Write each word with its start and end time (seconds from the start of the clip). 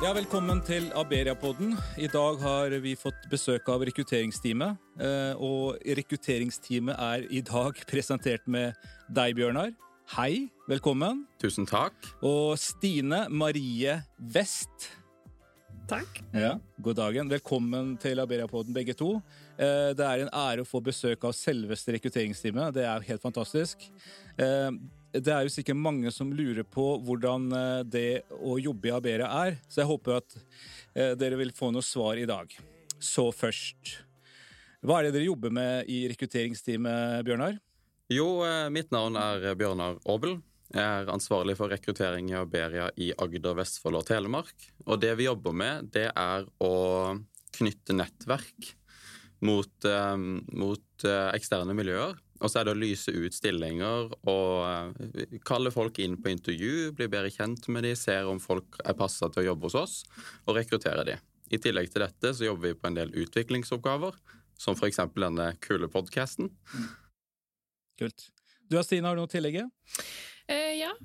Ja, 0.00 0.12
Velkommen 0.16 0.62
til 0.64 0.86
Aberia-podden. 0.96 1.74
I 2.00 2.06
dag 2.08 2.38
har 2.40 2.72
vi 2.80 2.94
fått 2.96 3.26
besøk 3.30 3.68
av 3.68 3.82
rekrutteringsteamet. 3.84 4.78
eh, 5.00 5.34
Og 5.36 5.76
rekrutteringsteamet 5.84 6.96
er 6.98 7.26
i 7.30 7.40
dag 7.44 7.74
presentert 7.90 8.46
med 8.48 8.72
deg, 9.12 9.36
Bjørnar. 9.36 9.74
Hei, 10.16 10.48
velkommen. 10.68 11.26
Tusen 11.38 11.66
takk. 11.68 11.94
Og 12.24 12.56
Stine 12.58 13.26
Marie 13.30 13.98
West. 14.34 14.88
Takk. 15.90 16.20
Ja, 16.32 16.54
God 16.80 16.96
dagen. 16.96 17.28
Velkommen 17.30 17.96
til 18.00 18.18
Aberia-podden, 18.22 18.72
begge 18.74 18.94
to. 18.96 19.18
Eh, 19.58 19.92
Det 19.92 20.06
er 20.06 20.24
en 20.24 20.32
ære 20.32 20.64
å 20.64 20.68
få 20.70 20.80
besøk 20.82 21.24
av 21.28 21.36
selveste 21.36 21.92
rekrutteringsteamet. 21.98 22.72
Det 22.74 22.84
er 22.88 23.00
helt 23.10 23.22
fantastisk. 23.22 23.84
Det 25.10 25.32
er 25.34 25.42
jo 25.42 25.50
sikkert 25.50 25.78
mange 25.78 26.10
som 26.14 26.28
lurer 26.30 26.62
på 26.62 26.84
hvordan 27.02 27.48
eh, 27.56 27.80
det 27.82 28.10
å 28.30 28.54
jobbe 28.62 28.90
i 28.90 28.92
Aberia 28.94 29.30
er, 29.42 29.56
så 29.66 29.82
jeg 29.82 29.90
håper 29.90 30.20
at 30.20 30.36
eh, 30.38 31.16
dere 31.18 31.38
vil 31.40 31.50
få 31.56 31.72
noe 31.74 31.82
svar 31.82 32.20
i 32.20 32.28
dag. 32.30 32.52
Så 33.00 33.30
først 33.34 33.96
Hva 34.86 35.00
er 35.00 35.08
det 35.08 35.16
dere 35.16 35.26
jobber 35.26 35.52
med 35.52 35.90
i 35.90 36.04
rekrutteringsteamet, 36.12 37.24
Bjørnar? 37.26 37.58
Jo, 38.10 38.28
eh, 38.46 38.68
mitt 38.70 38.94
navn 38.94 39.18
er 39.18 39.50
Bjørnar 39.58 39.98
Aabel. 40.06 40.38
Jeg 40.70 40.86
er 40.86 41.10
ansvarlig 41.10 41.56
for 41.58 41.72
rekruttering 41.74 42.30
i 42.30 42.38
Aberia 42.38 42.86
i 42.94 43.10
Agder, 43.18 43.56
Vestfold 43.58 43.98
og 43.98 44.06
Telemark. 44.06 44.54
Og 44.86 45.00
det 45.02 45.16
vi 45.18 45.26
jobber 45.26 45.56
med, 45.56 45.90
det 45.90 46.06
er 46.14 46.46
å 46.62 46.74
knytte 47.58 47.98
nettverk 47.98 48.76
mot, 49.46 49.84
eh, 49.84 50.16
mot 50.60 51.06
eh, 51.06 51.28
eksterne 51.36 51.76
miljøer. 51.76 52.18
Og 52.40 52.48
så 52.48 52.60
er 52.60 52.68
det 52.68 52.72
å 52.72 52.80
lyse 52.80 53.12
ut 53.12 53.36
stillinger 53.36 54.14
og 54.30 54.52
eh, 54.64 55.36
kalle 55.46 55.72
folk 55.74 56.00
inn 56.00 56.16
på 56.20 56.32
intervju, 56.32 56.92
bli 56.96 57.08
bedre 57.12 57.32
kjent 57.32 57.68
med 57.72 57.84
de, 57.84 57.94
ser 57.98 58.28
om 58.30 58.40
folk 58.40 58.80
er 58.84 58.96
passa 58.96 59.28
til 59.28 59.44
å 59.44 59.48
jobbe 59.50 59.68
hos 59.68 59.78
oss, 59.80 59.96
og 60.46 60.56
rekruttere 60.56 61.04
de. 61.08 61.18
I 61.50 61.60
tillegg 61.60 61.90
til 61.92 62.04
dette 62.06 62.34
så 62.36 62.46
jobber 62.46 62.70
vi 62.70 62.78
på 62.78 62.88
en 62.88 62.96
del 62.96 63.12
utviklingsoppgaver, 63.24 64.16
som 64.60 64.76
f.eks. 64.76 65.02
denne 65.16 65.52
kule 65.64 65.88
podkasten. 65.92 66.52
Kult. 68.00 68.28
Du 68.70 68.78
Stine, 68.84 69.08
har 69.08 69.16
du 69.16 69.24
noe 69.24 69.28
å 69.28 69.32
tillegge? 69.32 69.66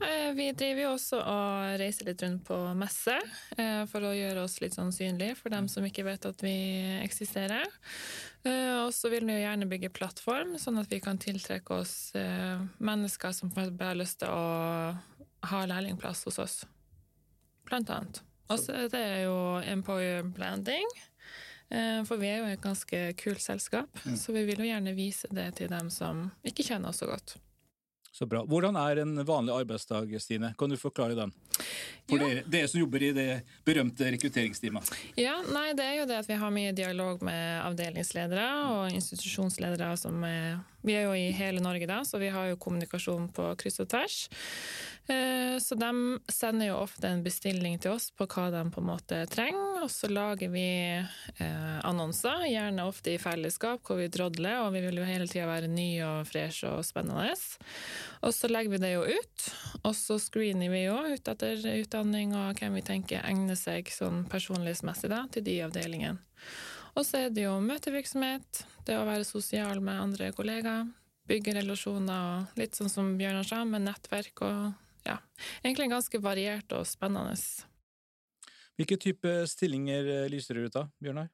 Eh, 0.01 0.25
ja, 0.25 0.31
vi 0.35 0.49
driver 0.57 0.81
jo 0.81 0.91
også 0.95 1.19
og 1.21 1.79
reiser 1.81 2.09
litt 2.09 2.23
rundt 2.25 2.43
på 2.47 2.57
messe 2.77 3.15
eh, 3.57 3.83
for 3.91 4.05
å 4.05 4.13
gjøre 4.15 4.43
oss 4.45 4.59
litt 4.63 4.75
sånn 4.77 4.93
synlige 4.95 5.37
for 5.39 5.53
dem 5.53 5.67
som 5.71 5.85
ikke 5.87 6.05
vet 6.07 6.27
at 6.29 6.43
vi 6.45 6.55
eksisterer. 7.03 7.65
Eh, 8.45 8.75
og 8.83 8.93
så 8.95 9.11
vil 9.13 9.25
vi 9.27 9.37
jo 9.37 9.43
gjerne 9.45 9.69
bygge 9.71 9.93
plattform, 9.95 10.55
sånn 10.61 10.79
at 10.81 10.91
vi 10.91 11.01
kan 11.03 11.17
tiltrekke 11.21 11.81
oss 11.81 12.11
mennesker 12.77 13.33
som 13.35 13.51
bare 13.55 13.73
har 13.91 13.97
lyst 13.99 14.19
til 14.23 14.29
å 14.31 14.95
ha 15.45 15.65
lærlingplass 15.69 16.25
hos 16.29 16.39
oss. 16.41 16.55
Blant 17.65 17.89
annet. 17.89 18.21
Og 18.49 18.59
så 18.61 18.85
det 18.91 19.01
er 19.01 19.23
jo 19.25 19.37
employer 19.65 20.23
branding. 20.23 20.85
eh, 21.69 22.03
For 22.05 22.21
vi 22.21 22.29
er 22.29 22.43
jo 22.43 22.51
et 22.53 22.61
ganske 22.61 22.99
kult 23.17 23.41
selskap, 23.41 23.89
så 24.15 24.33
vi 24.35 24.45
vil 24.45 24.61
jo 24.61 24.69
gjerne 24.69 24.93
vise 24.97 25.27
det 25.33 25.55
til 25.57 25.71
dem 25.71 25.89
som 25.89 26.27
ikke 26.45 26.63
kjenner 26.67 26.89
oss 26.93 27.01
så 27.01 27.09
godt. 27.09 27.37
Så 28.15 28.25
bra. 28.25 28.45
Hvordan 28.47 28.77
er 28.79 29.01
en 29.01 29.17
vanlig 29.27 29.51
arbeidsdag, 29.51 30.13
Stine? 30.23 30.53
Kan 30.57 30.71
du 30.71 30.77
forklare 30.79 31.17
den? 31.17 31.33
For 32.07 32.21
dere, 32.21 32.45
dere 32.47 32.69
som 32.71 32.79
jobber 32.79 33.03
i 33.03 33.09
det 33.11 33.25
berømte 33.67 34.07
rekrutteringsteamet. 34.13 34.87
Ja, 35.19 35.33
nei, 35.51 35.73
det 35.75 35.83
er 35.83 35.97
jo 35.97 36.05
det 36.07 36.21
at 36.21 36.29
vi 36.29 36.37
har 36.39 36.53
mye 36.55 36.71
dialog 36.77 37.25
med 37.27 37.59
avdelingsledere 37.65 38.45
og 38.69 38.95
institusjonsledere 38.95 39.89
som 39.99 40.23
er 40.23 40.61
Vi 40.85 40.93
er 40.93 41.09
jo 41.09 41.15
i 41.17 41.31
hele 41.33 41.59
Norge, 41.65 41.87
da, 41.89 42.03
så 42.05 42.19
vi 42.21 42.29
har 42.29 42.51
jo 42.53 42.61
kommunikasjon 42.61 43.27
på 43.35 43.49
kryss 43.59 43.81
og 43.81 43.89
tvers. 43.89 44.17
Eh, 45.07 45.59
Så 45.59 45.75
de 45.75 46.19
sender 46.27 46.67
jo 46.67 46.79
ofte 46.81 47.07
en 47.07 47.21
bestilling 47.23 47.77
til 47.79 47.93
oss 47.95 48.09
på 48.11 48.25
hva 48.27 48.49
de 48.51 48.63
på 48.73 48.81
en 48.81 48.87
måte 48.89 49.21
trenger, 49.31 49.83
og 49.85 49.91
så 49.93 50.09
lager 50.11 50.49
vi 50.51 50.65
eh, 50.97 51.77
annonser, 51.85 52.43
gjerne 52.49 52.87
ofte 52.89 53.13
i 53.13 53.21
fellesskap, 53.21 53.83
hvor 53.85 54.01
vi 54.01 54.09
drodler, 54.11 54.63
og 54.65 54.73
vi 54.75 54.81
vil 54.83 54.99
jo 54.99 55.07
hele 55.07 55.27
tida 55.29 55.45
være 55.47 55.69
nye 55.71 56.03
og 56.09 56.27
freshe 56.27 56.69
og 56.73 56.83
spennende. 56.85 57.31
Og 58.25 58.33
så 58.35 58.49
legger 58.51 58.75
vi 58.75 58.81
det 58.83 58.93
jo 58.95 59.05
ut, 59.05 59.47
og 59.83 59.95
så 59.95 60.19
screener 60.21 60.73
vi 60.73 60.85
jo 60.87 60.97
ut 61.13 61.31
etter 61.33 61.65
utdanning 61.77 62.35
og 62.35 62.59
hvem 62.59 62.77
vi 62.81 62.85
tenker 62.85 63.23
egner 63.23 63.57
seg 63.59 63.89
sånn 63.93 64.25
personlighetsmessig 64.31 65.11
da, 65.13 65.25
til 65.31 65.45
de 65.45 65.59
avdelingene. 65.65 66.19
Og 66.95 67.03
så 67.03 67.25
er 67.25 67.33
det 67.35 67.43
jo 67.43 67.57
møtevirksomhet, 67.63 68.65
det 68.87 68.95
å 68.97 69.07
være 69.07 69.27
sosial 69.27 69.81
med 69.83 69.99
andre 69.99 70.31
kollegaer, 70.35 70.87
bygge 71.27 71.55
relasjoner 71.57 72.27
og 72.39 72.59
litt 72.59 72.77
sånn 72.77 72.91
som 72.91 73.15
Bjørnar 73.19 73.47
sa, 73.47 73.63
med 73.67 73.83
nettverk 73.87 74.43
og 74.45 74.73
ja, 75.05 75.17
egentlig 75.63 75.89
ganske 75.93 76.21
variert 76.23 76.75
og 76.75 76.85
spennende. 76.89 77.37
Hvilke 78.75 78.97
type 78.99 79.33
stillinger 79.47 80.07
eh, 80.11 80.29
lyser 80.31 80.57
dere 80.57 80.69
ut 80.69 80.79
av, 80.81 80.93
Bjørnar? 81.03 81.31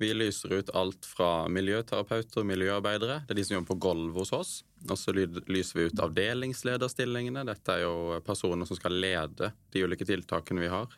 Vi 0.00 0.14
lyser 0.16 0.54
ut 0.56 0.70
alt 0.72 1.04
fra 1.04 1.44
miljøterapeuter 1.52 2.40
og 2.40 2.46
miljøarbeidere. 2.48 3.18
Det 3.28 3.34
er 3.34 3.36
de 3.36 3.42
som 3.44 3.58
jobber 3.58 3.74
på 3.74 3.82
gulvet 3.84 4.22
hos 4.22 4.32
oss. 4.32 4.52
Og 4.86 4.96
så 4.96 5.12
lyser 5.12 5.76
vi 5.76 5.84
ut 5.90 6.00
avdelingslederstillingene. 6.00 7.42
Dette 7.44 7.74
er 7.74 7.82
jo 7.84 8.16
personer 8.24 8.64
som 8.64 8.78
skal 8.78 8.96
lede 8.96 9.50
de 9.74 9.84
ulike 9.84 10.08
tiltakene 10.08 10.64
vi 10.64 10.72
har, 10.72 10.96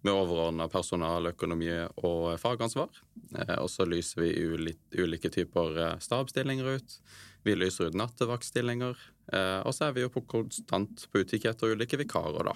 med 0.00 0.14
overordna 0.14 0.64
personal, 0.72 1.28
økonomi 1.34 1.68
og 2.00 2.30
fagansvar. 2.40 2.88
Eh, 3.36 3.58
Og 3.58 3.68
så 3.68 3.84
lyser 3.84 4.24
vi 4.24 4.32
ulike 4.48 5.28
typer 5.28 6.00
stabstillinger 6.00 6.00
stabsstillinger 6.00 6.72
ut. 6.80 6.98
Vi 7.44 7.54
lyser 7.54 7.86
ut 7.88 7.94
nattevaktstillinger. 7.94 8.96
Eh, 9.32 9.60
Og 9.66 9.72
så 9.74 9.88
er 9.88 9.92
vi 9.92 10.00
jo 10.02 10.08
på 10.10 10.24
konstant 10.26 11.06
på 11.12 11.22
utkikk 11.24 11.44
etter 11.50 11.74
ulike 11.76 11.98
vikarer, 12.00 12.44
da. 12.52 12.54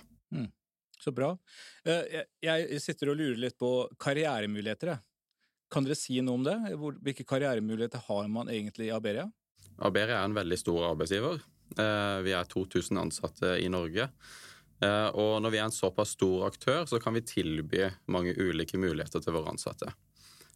Så 1.03 1.11
bra. 1.13 1.37
Eh, 1.85 2.23
Jeg 2.43 2.81
sitter 2.81 3.11
og 3.11 3.17
lurer 3.19 3.37
litt 3.37 3.59
på 3.59 3.89
karrieremuligheter. 3.99 4.87
jeg. 4.87 4.99
Kan 5.71 5.85
dere 5.85 5.95
si 5.97 6.21
noe 6.21 6.35
om 6.35 6.45
det? 6.45 6.57
Hvor- 6.79 6.99
Hvilke 7.03 7.25
karrieremuligheter 7.27 7.99
har 8.07 8.29
man 8.29 8.47
egentlig 8.49 8.87
i 8.87 8.91
Aberia? 8.97 9.31
Aberia 9.81 10.21
er 10.21 10.25
en 10.25 10.35
veldig 10.35 10.59
stor 10.59 10.95
arbeidsgiver. 10.95 11.41
Eh, 11.79 12.23
Vi 12.23 12.33
er 12.33 12.45
2000 12.45 12.99
ansatte 12.99 13.59
i 13.63 13.69
Norge. 13.69 14.11
Og 14.83 15.41
når 15.43 15.51
vi 15.53 15.59
er 15.59 15.65
en 15.65 15.71
såpass 15.71 16.11
stor 16.11 16.51
aktør, 16.51 16.85
så 16.87 17.01
kan 17.01 17.15
vi 17.15 17.21
tilby 17.21 17.89
mange 18.09 18.35
ulike 18.37 18.75
muligheter 18.77 19.23
til 19.23 19.33
våre 19.33 19.49
ansatte. 19.53 19.93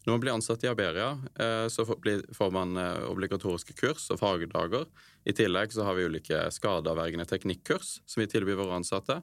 Når 0.07 0.15
man 0.15 0.21
blir 0.23 0.35
ansatt 0.37 0.63
i 0.63 0.69
Aberia, 0.71 1.19
eh, 1.35 1.67
så 1.67 1.83
får 1.85 2.51
man 2.55 2.77
eh, 2.79 3.03
obligatoriske 3.11 3.75
kurs 3.75 4.05
og 4.15 4.21
fagdager. 4.21 4.85
I 5.27 5.35
tillegg 5.35 5.73
så 5.75 5.83
har 5.83 5.97
vi 5.99 6.05
ulike 6.07 6.45
skadeavvergende 6.55 7.27
teknikkurs 7.27 7.97
som 8.07 8.23
vi 8.23 8.29
tilbyr 8.31 8.61
våre 8.61 8.77
ansatte. 8.79 9.19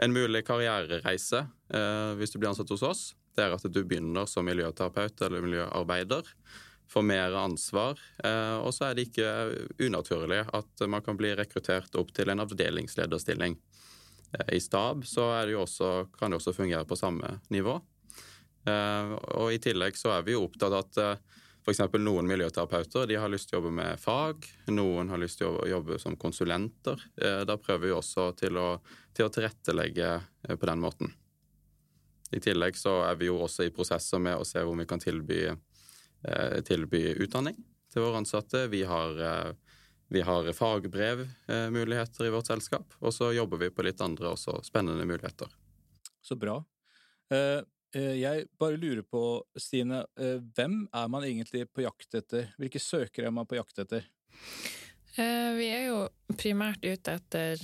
En 0.00 0.14
mulig 0.16 0.46
karrierereise 0.48 1.42
eh, 1.44 2.14
hvis 2.16 2.32
du 2.32 2.38
blir 2.38 2.48
ansatt 2.54 2.72
hos 2.72 2.86
oss, 2.88 3.02
det 3.36 3.44
er 3.44 3.58
at 3.58 3.68
du 3.68 3.82
begynner 3.84 4.24
som 4.24 4.48
miljøterapeut 4.48 5.20
eller 5.26 5.44
miljøarbeider. 5.44 6.32
Får 6.88 7.04
mer 7.04 7.36
ansvar. 7.36 8.00
Og 8.64 8.70
så 8.72 8.86
er 8.86 8.94
det 8.96 9.04
ikke 9.10 9.28
unaturlig 9.84 10.38
at 10.56 10.82
man 10.88 11.04
kan 11.04 11.18
bli 11.20 11.34
rekruttert 11.36 11.92
opp 12.00 12.14
til 12.16 12.32
en 12.32 12.40
avdelingslederstilling. 12.40 13.58
I 14.56 14.60
stab 14.64 15.04
så 15.06 15.28
det 15.44 15.58
også, 15.60 16.08
kan 16.16 16.32
det 16.32 16.40
også 16.40 16.56
fungere 16.56 16.88
på 16.88 16.96
samme 16.96 17.36
nivå. 17.52 17.76
Eh, 18.68 19.12
Og 19.40 19.52
i 19.54 19.60
tillegg 19.62 19.96
så 19.98 20.12
er 20.16 20.24
vi 20.26 20.34
jo 20.36 20.44
opptatt 20.46 20.72
av 20.72 20.84
at 20.84 21.00
eh, 21.02 21.36
f.eks. 21.68 21.82
noen 22.00 22.28
miljøterapeuter 22.30 23.06
de 23.10 23.18
har 23.20 23.30
lyst 23.32 23.50
til 23.50 23.58
å 23.58 23.60
jobbe 23.60 23.74
med 23.76 24.00
fag, 24.00 24.46
noen 24.72 25.10
har 25.12 25.20
lyst 25.20 25.40
til 25.42 25.52
å 25.52 25.66
jobbe 25.68 25.98
som 26.00 26.16
konsulenter. 26.16 27.00
Eh, 27.20 27.42
Da 27.48 27.56
prøver 27.60 27.88
vi 27.88 27.94
også 27.96 28.30
til 28.38 28.56
å, 28.60 28.68
til 29.16 29.28
å 29.28 29.32
tilrettelegge 29.34 30.12
på 30.56 30.70
den 30.70 30.80
måten. 30.84 31.12
I 32.32 32.40
tillegg 32.44 32.76
så 32.76 32.98
er 33.08 33.16
vi 33.16 33.30
jo 33.30 33.38
også 33.40 33.64
i 33.64 33.72
prosesser 33.72 34.20
med 34.20 34.36
å 34.36 34.44
se 34.44 34.60
om 34.60 34.76
vi 34.76 34.84
kan 34.88 35.00
tilby, 35.00 35.46
tilby 36.68 37.00
utdanning 37.24 37.56
til 37.88 38.04
våre 38.04 38.20
ansatte. 38.20 38.66
Vi 38.68 38.82
har, 38.84 39.54
vi 40.12 40.20
har 40.26 40.50
fagbrevmuligheter 40.52 42.28
i 42.28 42.34
vårt 42.34 42.50
selskap, 42.50 42.92
og 43.00 43.14
så 43.16 43.30
jobber 43.32 43.62
vi 43.64 43.70
på 43.72 43.86
litt 43.86 44.04
andre 44.04 44.34
også 44.34 44.58
spennende 44.66 45.08
muligheter. 45.08 45.48
Så 46.20 46.36
bra. 46.36 46.58
Eh, 47.94 48.20
Jeg 48.20 48.48
bare 48.60 48.76
lurer 48.76 49.02
på, 49.02 49.42
Stine, 49.56 50.04
eh, 50.20 50.38
hvem 50.56 50.88
er 50.92 51.08
man 51.08 51.24
egentlig 51.24 51.66
på 51.72 51.82
jakt 51.86 52.14
etter? 52.14 52.50
Hvilke 52.58 52.80
søkere 52.82 53.30
er 53.30 53.34
man 53.34 53.46
på 53.48 53.56
jakt 53.56 53.78
etter? 53.78 54.04
Eh, 55.16 55.54
Vi 55.56 55.68
er 55.72 55.86
jo 55.88 56.08
primært 56.36 56.84
ute 56.84 57.14
etter 57.16 57.56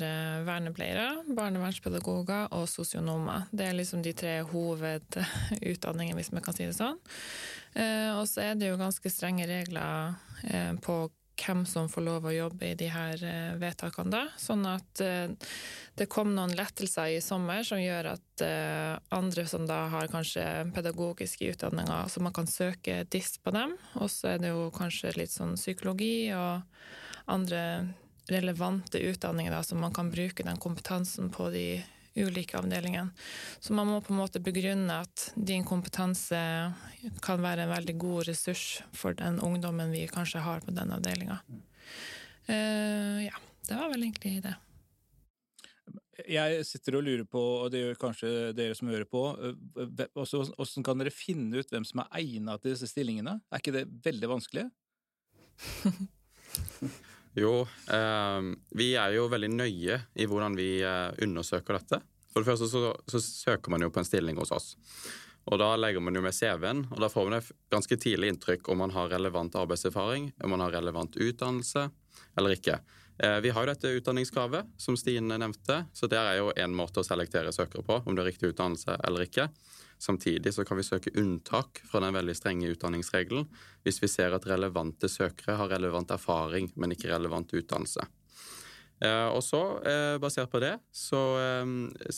vernepleiere, 0.47 1.23
barnevernspedagoger 1.37 2.49
og 2.56 2.65
sosionomer. 2.69 3.47
Det 3.53 3.69
er 3.69 3.76
liksom 3.76 4.03
de 4.03 4.12
tre 4.12 4.43
hovedutdanningene, 4.43 6.17
hvis 6.17 6.32
man 6.32 6.43
kan 6.43 6.55
si 6.56 6.65
det 6.65 6.75
sånn. 6.75 6.99
Og 8.17 8.25
så 8.26 8.41
er 8.43 8.55
det 8.56 8.71
jo 8.71 8.81
ganske 8.81 9.11
strenge 9.11 9.47
regler 9.47 10.17
på 10.82 11.11
hvem 11.39 11.65
som 11.67 11.89
får 11.91 12.05
lov 12.07 12.27
å 12.29 12.35
jobbe 12.35 12.71
i 12.71 12.77
de 12.79 12.89
her 12.93 13.23
eh, 13.27 13.55
vedtakene 13.61 14.13
da. 14.13 14.23
Sånn 14.41 14.65
at 14.69 15.03
eh, 15.05 15.33
det 15.99 16.09
kom 16.13 16.35
noen 16.35 16.55
lettelser 16.57 17.15
i 17.15 17.23
sommer 17.25 17.65
som 17.67 17.83
gjør 17.83 18.13
at 18.15 18.45
eh, 18.45 18.93
andre 19.15 19.47
som 19.51 19.67
da 19.69 19.85
har 19.93 20.13
kanskje 20.13 20.45
pedagogiske 20.75 21.55
utdanninger, 21.55 22.09
så 22.09 22.23
man 22.25 22.35
kan 22.37 22.51
søke 22.51 23.03
DIS 23.11 23.39
på 23.43 23.55
dem. 23.55 23.77
Og 24.01 24.11
så 24.13 24.35
er 24.35 24.43
det 24.43 24.55
jo 24.55 24.71
kanskje 24.75 25.17
litt 25.19 25.35
sånn 25.35 25.57
psykologi 25.59 26.33
og 26.37 26.65
andre 27.31 27.65
relevante 28.31 29.01
utdanninger 29.05 29.53
da, 29.53 29.61
så 29.63 29.77
man 29.77 29.93
kan 29.93 30.11
bruke 30.13 30.47
den 30.47 30.61
kompetansen 30.61 31.29
på 31.33 31.51
de 31.53 31.67
ulike 32.16 32.58
avdelingene. 32.58 33.12
Så 33.61 33.75
man 33.75 33.88
må 33.90 34.00
på 34.05 34.14
en 34.14 34.20
måte 34.20 34.43
begrunne 34.43 35.00
at 35.05 35.31
din 35.34 35.64
kompetanse 35.66 36.40
kan 37.25 37.43
være 37.43 37.66
en 37.66 37.72
veldig 37.75 37.96
god 38.00 38.28
ressurs 38.31 38.66
for 38.94 39.16
den 39.19 39.40
ungdommen 39.44 39.93
vi 39.94 40.06
kanskje 40.11 40.44
har 40.44 40.62
på 40.64 40.75
den 40.75 40.93
avdelinga. 40.94 41.40
Uh, 42.49 43.25
ja, 43.25 43.43
det 43.69 43.81
var 43.81 43.90
vel 43.93 44.06
egentlig 44.06 44.38
det. 44.44 44.55
Jeg 46.31 46.62
sitter 46.69 47.00
og 47.00 47.05
lurer 47.05 47.25
på, 47.26 47.40
og 47.64 47.72
det 47.75 47.81
gjør 47.81 47.96
kanskje 47.99 48.28
dere 48.55 48.76
som 48.78 48.88
hører 48.88 49.08
på, 49.11 49.22
hvordan 49.75 50.87
kan 50.87 51.00
dere 51.00 51.11
finne 51.11 51.58
ut 51.58 51.72
hvem 51.75 51.87
som 51.88 52.05
er 52.05 52.20
egnet 52.20 52.62
til 52.62 52.70
disse 52.76 52.88
stillingene? 52.93 53.40
Er 53.50 53.62
ikke 53.62 53.75
det 53.75 53.88
veldig 54.05 54.31
vanskelig? 54.37 54.69
jo, 57.35 57.67
eh, 57.91 58.41
vi 58.79 58.93
er 58.99 59.17
jo 59.17 59.29
veldig 59.31 59.51
nøye 59.55 60.01
i 60.15 60.27
hvordan 60.31 60.57
vi 60.59 60.69
eh, 60.87 61.11
undersøker 61.27 61.79
dette. 61.79 62.01
For 62.33 62.43
det 62.43 62.51
første 62.51 62.71
så, 62.71 62.95
så, 63.11 63.21
søker 63.23 63.71
man 63.71 63.85
jo 63.85 63.93
på 63.95 64.03
en 64.03 64.09
stilling 64.09 64.39
hos 64.41 64.53
oss. 64.55 64.75
Og 65.45 65.61
Da 65.61 65.75
legger 65.77 66.01
man 66.01 66.17
jo 66.17 66.23
med 66.25 66.35
CV-en, 66.35 66.87
og 66.89 67.01
da 67.03 67.11
får 67.13 67.29
man 67.29 67.39
et 67.39 67.51
ganske 67.71 67.99
tidlig 68.01 68.33
inntrykk 68.33 68.71
om 68.73 68.81
man 68.81 68.95
har 68.95 69.11
relevant 69.13 69.55
arbeidserfaring, 69.61 70.31
om 70.43 70.55
man 70.55 70.65
har 70.65 70.73
relevant 70.73 71.19
utdannelse 71.21 71.89
eller 72.39 72.57
ikke. 72.57 72.79
Eh, 73.23 73.39
vi 73.45 73.53
har 73.55 73.63
jo 73.63 73.71
dette 73.71 73.93
utdanningskravet, 73.99 74.73
som 74.81 74.97
Stine 74.99 75.39
nevnte, 75.39 75.85
så 75.93 76.09
det 76.11 76.19
er 76.19 76.41
jo 76.41 76.51
én 76.59 76.75
måte 76.75 77.03
å 77.03 77.07
selektere 77.07 77.53
søkere 77.55 77.85
på, 77.87 78.01
om 78.03 78.17
det 78.17 78.25
er 78.25 78.31
riktig 78.33 78.55
utdannelse 78.55 78.97
eller 79.05 79.29
ikke. 79.29 79.51
Samtidig 80.05 80.53
så 80.53 80.65
kan 80.69 80.77
vi 80.77 80.85
søke 80.85 81.12
unntak 81.21 81.81
fra 81.89 82.03
den 82.05 82.12
veldig 82.17 82.35
strenge 82.37 82.69
utdanningsregelen 82.75 83.47
hvis 83.87 84.03
vi 84.03 84.11
ser 84.12 84.37
at 84.37 84.45
relevante 84.49 85.09
søkere 85.09 85.56
har 85.61 85.71
relevant 85.73 86.12
erfaring, 86.12 86.69
men 86.77 86.93
ikke 86.93 87.12
relevant 87.12 87.55
utdannelse. 87.56 88.05
Eh, 89.05 89.29
og 89.29 89.43
så, 89.43 89.62
eh, 89.83 90.17
basert 90.23 90.51
på 90.53 90.61
det, 90.62 90.77
så 90.93 91.21
eh, 91.41 92.11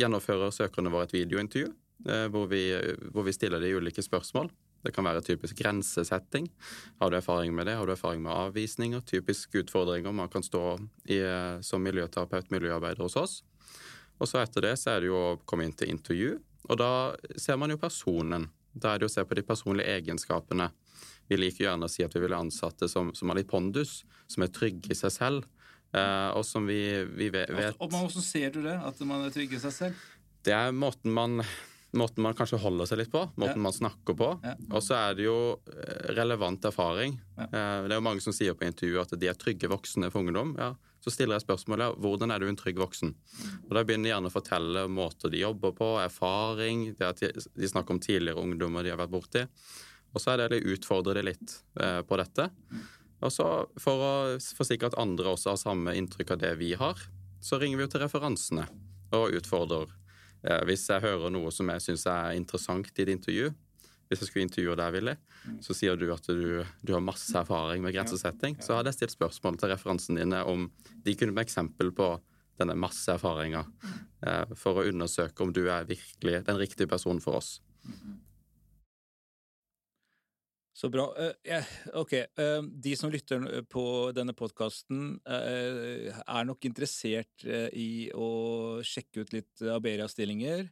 gjennomfører 0.00 0.52
søkerne 0.54 0.92
våre 0.92 1.08
et 1.08 1.16
videointervju 1.16 1.72
hvor 2.32 2.46
vi, 2.48 2.62
hvor 3.12 3.26
vi 3.26 3.32
stiller 3.36 3.60
de 3.60 3.74
ulike 3.76 4.00
spørsmål. 4.00 4.46
Det 4.80 4.94
kan 4.96 5.04
være 5.04 5.20
typisk 5.20 5.58
grensesetting. 5.58 6.46
Har 6.96 7.10
du 7.12 7.18
erfaring 7.18 7.52
med 7.52 7.68
det? 7.68 7.74
Har 7.76 7.84
du 7.84 7.92
erfaring 7.92 8.22
med 8.24 8.32
avvisninger? 8.32 9.02
Typiske 9.04 9.60
utfordringer 9.60 10.14
man 10.16 10.30
kan 10.32 10.40
stå 10.40 10.78
i 11.12 11.18
som 11.60 11.84
miljøterapeut, 11.84 12.48
miljøarbeider 12.48 13.04
hos 13.04 13.18
oss. 13.20 13.34
Og 14.16 14.32
så 14.32 14.40
etter 14.40 14.64
det 14.64 14.72
så 14.80 14.94
er 14.94 15.04
det 15.04 15.10
jo 15.10 15.18
å 15.20 15.36
komme 15.44 15.68
inn 15.68 15.76
til 15.76 15.92
intervju. 15.92 16.38
Og 16.68 16.78
da 16.80 16.90
ser 17.40 17.58
man 17.60 17.72
jo 17.72 17.80
personen. 17.80 18.48
Da 18.72 18.94
er 18.94 19.00
det 19.00 19.08
å 19.08 19.12
se 19.12 19.24
på 19.26 19.38
de 19.38 19.46
personlige 19.46 19.96
egenskapene. 19.98 20.68
Vi 21.30 21.38
liker 21.38 21.68
gjerne 21.68 21.86
å 21.86 21.90
si 21.90 22.04
at 22.04 22.14
vi 22.14 22.22
vil 22.22 22.34
ha 22.34 22.42
ansatte 22.42 22.88
som, 22.90 23.14
som 23.14 23.30
har 23.30 23.38
litt 23.38 23.50
pondus, 23.50 24.02
som 24.30 24.44
er 24.44 24.52
trygge 24.54 24.92
i 24.92 24.98
seg 24.98 25.14
selv, 25.14 25.48
Uh, 25.90 26.30
og 26.38 26.44
som 26.46 26.68
vi, 26.70 27.02
vi 27.18 27.32
vet 27.34 27.50
Og 27.82 27.88
Hvordan 27.90 28.22
ser 28.22 28.52
du 28.54 28.60
det, 28.62 28.76
at 28.78 29.00
man 29.02 29.24
er 29.26 29.32
trygg 29.34 29.56
i 29.56 29.58
seg 29.58 29.72
selv? 29.74 30.04
Det 30.46 30.54
er 30.54 30.70
måten 30.70 31.10
man 31.10 31.42
måten 31.90 32.22
man 32.22 32.36
kanskje 32.38 32.60
holder 32.62 32.86
seg 32.86 33.00
litt 33.00 33.10
på, 33.10 33.24
måten 33.34 33.58
ja. 33.58 33.64
man 33.64 33.74
snakker 33.74 34.14
på. 34.14 34.28
Ja. 34.46 34.52
Og 34.70 34.84
så 34.86 34.94
er 34.94 35.16
det 35.18 35.24
jo 35.24 35.38
eh, 35.72 36.12
relevant 36.14 36.68
erfaring. 36.68 37.16
Ja. 37.34 37.48
Uh, 37.50 37.88
det 37.88 37.96
er 37.96 37.98
jo 37.98 38.04
mange 38.06 38.22
som 38.22 38.36
sier 38.36 38.54
på 38.54 38.68
intervju 38.68 39.00
at 39.02 39.16
de 39.18 39.26
er 39.26 39.34
trygge 39.34 39.66
voksne 39.72 40.12
for 40.14 40.22
ungdom. 40.22 40.52
Ja, 40.54 40.76
så 41.00 41.12
stiller 41.12 41.38
jeg 41.38 41.46
spørsmålet 41.46 41.98
hvordan 42.02 42.32
er 42.32 42.42
du 42.42 42.48
en 42.50 42.58
trygg 42.58 42.80
voksen. 42.80 43.12
Og 43.68 43.74
Da 43.74 43.82
begynner 43.84 44.08
de 44.08 44.12
gjerne 44.12 44.30
å 44.30 44.34
fortelle 44.34 44.86
måter 44.92 45.32
de 45.32 45.42
jobber 45.42 45.72
på, 45.76 45.90
erfaring, 46.02 46.90
det 46.98 47.08
at 47.08 47.22
de, 47.24 47.68
snakker 47.68 47.96
om 47.96 48.02
tidligere 48.02 48.42
ungdommer 48.42 48.84
de 48.84 48.92
har 48.92 49.00
vært 49.00 49.14
borti. 49.14 49.44
Og 50.12 50.20
så 50.20 50.34
er 50.34 50.42
det 50.42 50.60
å 50.60 50.74
utfordre 50.74 51.14
det 51.16 51.26
litt 51.28 51.54
eh, 51.80 52.00
på 52.04 52.18
dette. 52.20 52.50
Og 53.20 53.32
så 53.32 53.46
For 53.80 54.04
å 54.04 54.12
forsikre 54.56 54.90
at 54.90 54.98
andre 55.00 55.32
også 55.32 55.54
har 55.54 55.60
samme 55.60 55.96
inntrykk 55.96 56.34
av 56.34 56.44
det 56.44 56.52
vi 56.60 56.74
har, 56.78 57.00
så 57.40 57.60
ringer 57.60 57.80
vi 57.80 57.86
jo 57.86 57.92
til 57.94 58.04
referansene 58.04 58.66
og 59.16 59.36
utfordrer. 59.38 59.88
Eh, 60.44 60.62
hvis 60.68 60.88
jeg 60.90 61.04
hører 61.04 61.32
noe 61.32 61.52
som 61.54 61.70
jeg 61.72 61.84
syns 61.84 62.06
er 62.10 62.36
interessant 62.36 62.92
i 62.96 63.04
et 63.04 63.12
intervju, 63.12 63.52
hvis 64.10 64.24
jeg 64.24 64.28
skulle 64.30 64.46
intervjue 64.48 64.74
deg, 64.78 64.94
Willy, 64.96 65.14
mm. 65.46 65.58
så 65.62 65.76
sier 65.78 65.98
du 65.98 66.08
at 66.10 66.26
du, 66.26 66.64
du 66.82 66.94
har 66.96 67.04
masse 67.04 67.30
erfaring 67.38 67.84
med 67.84 67.94
grensesetting. 67.94 68.58
Så 68.58 68.74
hadde 68.74 68.90
jeg 68.90 68.98
stilt 68.98 69.14
spørsmål 69.14 69.60
til 69.60 69.70
referansene 69.70 70.24
dine 70.24 70.42
om 70.50 70.66
de 71.06 71.14
kunne 71.14 71.36
med 71.36 71.46
eksempel 71.46 71.94
på 71.94 72.16
denne 72.60 72.74
masse 72.76 73.08
erfaringa, 73.14 73.62
eh, 74.26 74.56
for 74.58 74.80
å 74.80 74.88
undersøke 74.90 75.46
om 75.46 75.54
du 75.54 75.62
er 75.70 75.86
virkelig 75.88 76.42
den 76.48 76.58
riktige 76.60 76.90
personen 76.90 77.22
for 77.24 77.38
oss. 77.38 77.60
Så 80.80 80.88
bra. 80.88 81.10
Uh, 81.12 81.72
ok, 82.00 82.14
uh, 82.40 82.62
de 82.64 82.94
som 82.96 83.10
lytter 83.12 83.42
på 83.68 83.84
denne 84.16 84.32
podkasten, 84.36 85.18
uh, 85.28 86.08
er 86.24 86.46
nok 86.48 86.64
interessert 86.64 87.44
i 87.76 88.08
å 88.16 88.80
sjekke 88.86 89.26
ut 89.26 89.34
litt 89.36 89.64
Aberia-stillinger. 89.76 90.70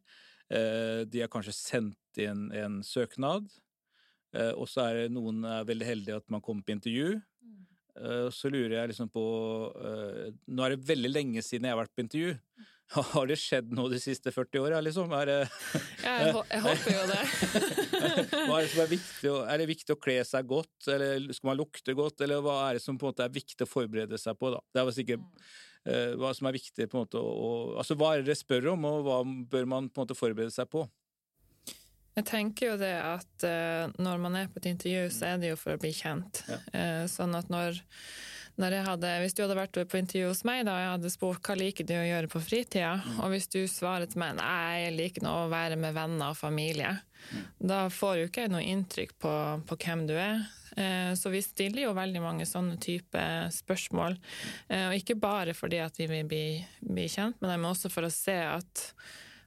Eh, 0.48 1.04
de 1.04 1.20
har 1.20 1.30
kanskje 1.32 1.56
sendt 1.56 2.20
inn 2.20 2.48
en 2.56 2.80
søknad, 2.84 3.50
eh, 4.34 4.54
og 4.54 4.68
så 4.70 4.86
er 4.86 5.02
det 5.02 5.12
noen 5.16 5.44
er 5.44 5.68
veldig 5.68 5.88
heldige 5.90 6.22
at 6.22 6.28
man 6.32 6.44
kommer 6.44 6.64
på 6.64 6.72
intervju. 6.78 7.18
Mm. 7.44 7.60
Eh, 8.00 8.28
så 8.32 8.50
lurer 8.52 8.78
jeg 8.78 8.94
liksom 8.94 9.12
på 9.12 9.26
Nå 10.48 10.64
er 10.64 10.74
det 10.74 10.88
veldig 10.88 11.12
lenge 11.12 11.44
siden 11.44 11.68
jeg 11.68 11.76
har 11.76 11.82
vært 11.82 11.96
på 11.96 12.06
intervju. 12.06 12.34
Har 13.12 13.26
det 13.28 13.36
skjedd 13.36 13.72
noe 13.76 13.90
de 13.92 13.98
siste 14.00 14.32
40 14.32 14.62
åra, 14.64 14.78
liksom? 14.80 15.12
Er 15.12 15.28
det, 15.28 15.38
jeg, 16.06 16.30
jeg, 16.32 16.60
håper 16.66 16.94
jo 16.94 17.02
det. 17.10 17.18
hva 18.48 18.56
er, 18.56 18.62
det 18.64 18.70
som 18.72 18.80
er, 18.80 18.92
viktig, 18.94 19.32
er 19.44 19.60
det 19.60 19.66
viktig 19.68 19.92
å 19.92 20.00
kle 20.00 20.14
seg 20.24 20.48
godt, 20.48 20.88
eller 20.94 21.28
skal 21.36 21.50
man 21.50 21.60
lukte 21.60 21.96
godt, 21.98 22.24
eller 22.24 22.40
hva 22.44 22.62
er 22.70 22.78
det 22.78 22.84
som 22.86 22.96
på 22.96 23.04
en 23.04 23.12
måte 23.12 23.26
er 23.28 23.34
viktig 23.34 23.66
å 23.66 23.68
forberede 23.68 24.20
seg 24.20 24.40
på? 24.40 24.54
da? 24.56 24.62
Det 24.72 24.80
er 24.80 24.96
sikkert 24.96 25.26
mm. 25.26 25.50
Hva 26.20 26.34
som 26.36 26.48
er 26.48 26.56
viktig 26.58 26.84
på 26.90 26.98
en 26.98 27.04
måte 27.06 27.20
å, 27.22 27.50
Altså 27.80 27.96
hva 27.96 28.12
er 28.12 28.20
det 28.20 28.30
dere 28.30 28.40
spør 28.40 28.72
om, 28.74 28.84
og 28.84 29.06
hva 29.06 29.18
bør 29.24 29.68
man 29.70 29.88
på 29.88 30.00
en 30.00 30.04
måte 30.06 30.18
forberede 30.18 30.52
seg 30.54 30.68
på? 30.72 30.84
Jeg 32.18 32.26
tenker 32.26 32.72
jo 32.72 32.78
det 32.80 32.96
at 32.98 33.44
uh, 33.46 33.92
når 34.02 34.22
man 34.22 34.40
er 34.40 34.48
på 34.50 34.58
et 34.58 34.72
intervju, 34.72 35.04
så 35.14 35.32
er 35.32 35.38
det 35.38 35.52
jo 35.52 35.60
for 35.60 35.76
å 35.76 35.82
bli 35.82 35.92
kjent. 35.94 36.42
Ja. 36.50 36.58
Uh, 36.74 37.04
sånn 37.10 37.36
at 37.38 37.50
når, 37.52 37.78
når 38.58 38.74
hadde, 38.88 39.12
Hvis 39.22 39.36
du 39.38 39.44
hadde 39.44 39.58
vært 39.58 39.78
på 39.78 40.00
intervju 40.00 40.32
hos 40.32 40.42
meg 40.48 40.64
da 40.66 40.74
jeg 40.80 40.92
hadde 40.96 41.12
spurt 41.14 41.46
hva 41.46 41.54
liker 41.60 41.86
du 41.86 41.94
å 41.94 42.08
gjøre 42.08 42.30
på 42.32 42.42
fritida, 42.42 42.96
mm. 42.98 43.20
og 43.22 43.34
hvis 43.34 43.46
du 43.54 43.60
svarer 43.70 44.10
til 44.10 44.22
meg 44.24 44.34
nei, 44.40 44.88
jeg 44.88 44.96
liker 44.96 45.26
nå 45.28 45.36
å 45.44 45.50
være 45.52 45.78
med 45.78 45.94
venner 45.94 46.34
og 46.34 46.40
familie, 46.40 46.96
mm. 47.30 47.46
da 47.70 47.84
får 48.00 48.18
jo 48.18 48.30
ikke 48.32 48.48
jeg 48.48 48.54
noe 48.56 48.66
inntrykk 48.66 49.14
på, 49.22 49.34
på 49.70 49.78
hvem 49.84 50.08
du 50.10 50.16
er. 50.18 50.42
Eh, 50.78 51.12
så 51.18 51.32
vi 51.32 51.42
stiller 51.42 51.88
jo 51.88 51.94
veldig 51.96 52.22
mange 52.22 52.46
sånne 52.46 52.78
type 52.82 53.22
spørsmål. 53.54 54.18
Eh, 54.68 54.88
og 54.90 54.98
ikke 54.98 55.18
bare 55.18 55.56
fordi 55.56 55.80
at 55.82 55.98
vi 55.98 56.06
vil 56.10 56.28
bli, 56.28 56.44
bli 56.86 57.08
kjent 57.10 57.40
med 57.40 57.50
dem, 57.50 57.64
men 57.64 57.72
også 57.72 57.90
for 57.92 58.06
å 58.06 58.12
se 58.12 58.36
at 58.46 58.84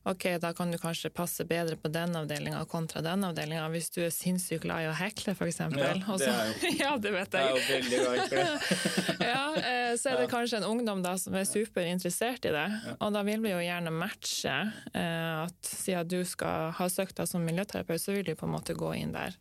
ok, 0.03 0.25
da 0.41 0.53
kan 0.57 0.71
du 0.71 0.77
kanskje 0.81 1.11
passe 1.13 1.45
bedre 1.45 1.77
på 1.77 1.91
den 1.93 2.15
avdelinga 2.17 2.63
kontra 2.69 3.03
den 3.05 3.25
avdelinga, 3.27 3.67
hvis 3.73 3.91
du 3.93 4.01
er 4.05 4.13
sinnssykt 4.13 4.65
glad 4.65 4.85
i 4.85 4.89
å 4.91 4.95
hekle, 4.97 5.35
f.eks. 5.35 5.59
Ja, 5.61 5.69
det 5.69 6.29
er 6.29 6.51
jo, 6.51 6.71
ja, 6.83 6.95
det 7.01 7.13
vet 7.15 7.37
jeg. 7.37 7.41
Det 7.41 7.43
er 7.43 7.51
jo 7.51 7.67
veldig 7.69 8.01
glad 8.01 8.35
ja, 9.31 9.43
eh, 9.61 9.93
så 10.01 10.13
er 10.13 10.23
det 10.23 10.31
kanskje 10.31 10.61
en 10.61 10.69
ungdom 10.71 11.03
da 11.05 11.15
som 11.21 11.37
er 11.37 11.47
superinteressert 11.49 12.49
i 12.49 12.55
det, 12.55 12.67
og 12.97 13.13
da 13.15 13.23
vil 13.27 13.45
vi 13.45 13.53
jo 13.53 13.61
gjerne 13.61 13.93
matche 13.93 14.57
at 14.91 15.67
siden 15.67 16.09
du 16.09 16.21
skal 16.27 16.71
ha 16.77 16.87
søkt 16.91 17.17
deg 17.19 17.29
som 17.29 17.43
miljøterapeut, 17.45 18.01
så 18.01 18.15
vil 18.15 18.25
du 18.25 18.35
på 18.37 18.47
en 18.47 18.55
måte 18.55 18.75
gå 18.77 18.93
inn 18.97 19.13
der. 19.15 19.37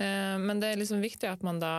Eh, 0.00 0.36
men 0.40 0.62
det 0.62 0.72
er 0.72 0.80
liksom 0.80 1.02
viktig 1.04 1.28
at 1.30 1.44
man 1.46 1.60
da 1.62 1.74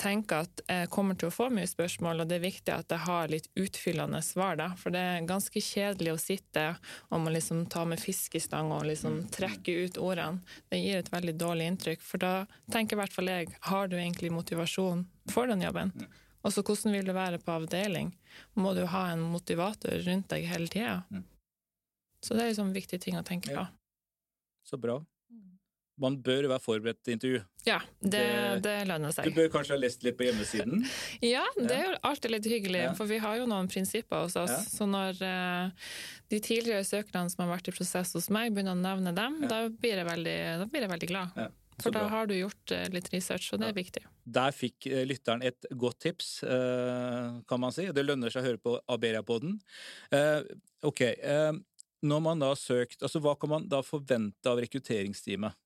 tenker 0.00 0.44
at 0.44 0.62
jeg 0.68 0.88
kommer 0.92 1.16
til 1.18 1.28
å 1.30 1.34
få 1.34 1.46
mye 1.52 1.68
spørsmål, 1.68 2.22
og 2.22 2.30
det 2.30 2.38
er 2.38 2.44
viktig 2.44 2.72
at 2.74 2.90
jeg 2.92 3.04
har 3.06 3.30
litt 3.32 3.46
utfyllende 3.58 4.20
svar, 4.24 4.58
da. 4.60 4.70
For 4.80 4.94
det 4.94 5.02
er 5.02 5.28
ganske 5.28 5.62
kjedelig 5.62 6.14
å 6.14 6.20
sitte 6.20 6.64
og 7.08 7.22
må 7.24 7.32
liksom 7.34 7.64
ta 7.72 7.84
med 7.88 8.02
fiskestang 8.02 8.72
og 8.74 8.86
liksom 8.90 9.22
trekke 9.34 9.76
ut 9.86 10.00
ordene. 10.02 10.42
Det 10.72 10.82
gir 10.82 11.00
et 11.00 11.12
veldig 11.12 11.36
dårlig 11.40 11.70
inntrykk, 11.72 12.04
for 12.04 12.22
da 12.22 12.34
tenker 12.72 12.98
i 12.98 13.02
hvert 13.02 13.16
fall 13.16 13.32
jeg 13.32 13.54
har 13.70 13.88
du 13.88 13.96
egentlig 13.98 14.34
motivasjon 14.34 15.06
for 15.32 15.50
den 15.50 15.64
jobben? 15.64 15.94
Og 16.44 16.52
så 16.52 16.60
hvordan 16.60 16.92
vil 16.92 17.08
du 17.08 17.14
være 17.16 17.40
på 17.40 17.54
avdeling? 17.54 18.12
Må 18.60 18.74
du 18.76 18.84
ha 18.90 19.06
en 19.14 19.24
motivator 19.32 19.96
rundt 20.04 20.28
deg 20.34 20.44
hele 20.50 20.68
tida? 20.68 20.98
Så 22.20 22.36
det 22.36 22.44
er 22.44 22.52
liksom 22.52 22.76
viktige 22.76 23.00
ting 23.00 23.16
å 23.20 23.24
tenke 23.24 23.54
på. 23.56 23.66
Så 24.64 24.80
bra 24.80 25.00
man 26.00 26.16
bør 26.22 26.48
være 26.50 26.62
forberedt 26.62 27.00
til 27.04 27.14
intervju. 27.14 27.40
Ja, 27.68 27.78
det, 28.02 28.22
det, 28.64 28.74
lønner 28.88 29.14
seg. 29.14 29.28
Du 29.30 29.36
bør 29.36 29.50
kanskje 29.52 29.76
ha 29.76 29.80
lest 29.80 30.04
litt 30.04 30.16
på 30.18 30.26
hjemmesiden? 30.26 30.84
ja, 31.34 31.44
det 31.56 31.74
er 31.76 31.84
jo 31.86 31.92
alltid 32.10 32.34
litt 32.34 32.48
hyggelig, 32.50 32.80
ja. 32.88 32.94
for 32.98 33.10
vi 33.10 33.20
har 33.22 33.38
jo 33.38 33.48
noen 33.50 33.70
prinsipper 33.70 34.24
hos 34.26 34.36
oss. 34.40 34.52
Ja. 34.52 34.62
Så 34.66 34.88
når 34.90 35.20
uh, 35.22 35.90
de 36.32 36.40
tidligere 36.42 36.86
søkerne 36.86 37.30
som 37.32 37.44
har 37.44 37.54
vært 37.54 37.70
i 37.70 37.76
prosess 37.76 38.14
hos 38.18 38.30
meg, 38.34 38.52
begynner 38.54 38.74
å 38.74 38.82
nevne 38.82 39.14
dem, 39.16 39.38
ja. 39.44 39.52
da, 39.52 39.60
blir 39.70 40.02
veldig, 40.08 40.38
da 40.64 40.70
blir 40.70 40.86
jeg 40.86 40.94
veldig 40.96 41.10
glad. 41.12 41.44
For 41.82 41.90
da 41.94 42.04
har 42.06 42.28
du 42.30 42.36
gjort 42.36 42.74
uh, 42.74 42.86
litt 42.94 43.10
research, 43.14 43.52
og 43.54 43.62
det 43.62 43.70
er 43.70 43.78
viktig. 43.78 44.02
Der 44.34 44.54
fikk 44.56 44.88
uh, 44.90 45.02
lytteren 45.06 45.46
et 45.46 45.70
godt 45.78 46.02
tips, 46.08 46.40
kan 46.44 47.62
man 47.62 47.74
si. 47.74 47.86
Det 47.94 48.02
lønner 48.04 48.34
seg 48.34 48.42
å 48.42 48.48
høre 48.50 48.62
på 48.62 48.74
Aberia-poden. 48.90 49.60
ok, 50.84 51.00
når 52.04 52.20
man 52.20 52.42
da 52.42 52.50
har 52.52 52.60
søkt, 52.60 53.00
altså 53.02 53.20
hva 53.24 53.32
kan 53.40 53.50
man 53.54 53.68
da 53.70 53.80
forvente 53.86 54.50
av 54.50 54.60
rekrutteringsteamet? 54.60 55.56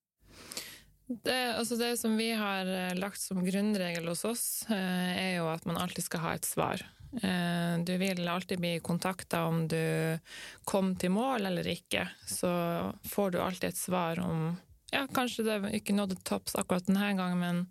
Det, 1.09 1.55
altså 1.57 1.77
det, 1.77 1.97
som 1.97 2.17
vi 2.17 2.33
har 2.37 2.67
eh, 2.67 2.95
lagt 2.95 3.21
som 3.21 3.41
grunnregel 3.45 4.11
hos 4.11 4.27
oss, 4.29 4.45
eh, 4.69 5.13
er 5.17 5.31
jo 5.39 5.47
at 5.49 5.65
man 5.65 5.81
alltid 5.81 6.05
skal 6.05 6.21
ha 6.21 6.33
et 6.37 6.45
svar. 6.45 6.83
Eh, 7.23 7.79
du 7.81 7.95
vil 7.97 8.29
alltid 8.29 8.61
bli 8.61 8.75
kontakta 8.85 9.47
om 9.49 9.63
du 9.69 10.19
kom 10.69 10.93
til 11.01 11.15
mål 11.17 11.49
eller 11.49 11.71
ikke. 11.73 12.05
Så 12.29 12.51
får 13.09 13.31
du 13.33 13.39
alltid 13.41 13.71
et 13.71 13.81
svar 13.81 14.21
om 14.21 14.51
Ja, 14.93 15.07
kanskje 15.13 15.45
det 15.45 15.57
ikke 15.81 15.97
nådde 15.97 16.21
topps 16.25 16.55
akkurat 16.57 16.87
denne 16.87 17.11
gangen, 17.17 17.41
men 17.41 17.67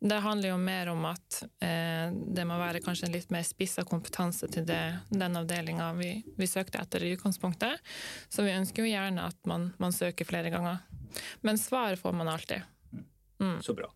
det 0.00 0.18
handler 0.22 0.50
jo 0.50 0.56
mer 0.58 0.88
om 0.90 1.04
at 1.08 1.38
det 1.62 2.44
må 2.46 2.58
være 2.58 2.82
kanskje 2.82 3.06
en 3.06 3.14
litt 3.14 3.30
mer 3.30 3.46
spissa 3.46 3.84
kompetanse 3.86 4.48
til 4.50 4.66
det, 4.66 4.80
den 5.08 5.38
avdelinga 5.38 5.92
vi, 5.94 6.10
vi, 6.36 6.48
søkte 6.50 6.82
etter 6.82 7.06
i 7.06 7.12
utgangspunktet. 7.14 7.78
Så 8.28 8.42
vi 8.42 8.54
ønsker 8.54 8.82
jo 8.82 8.90
gjerne 8.90 9.28
at 9.30 9.38
man, 9.46 9.70
man 9.78 9.94
søker 9.94 10.26
flere 10.26 10.50
ganger. 10.50 10.82
Men 11.46 11.58
svaret 11.58 12.02
får 12.02 12.18
man 12.18 12.34
alltid. 12.34 12.66
Mm. 13.42 13.60
Så 13.64 13.74
bra. 13.76 13.90